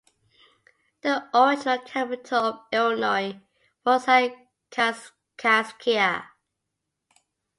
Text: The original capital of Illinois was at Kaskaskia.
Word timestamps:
The 1.01 1.27
original 1.31 1.77
capital 1.77 2.39
of 2.43 2.59
Illinois 2.73 3.39
was 3.85 4.07
at 4.07 4.31
Kaskaskia. 4.71 6.23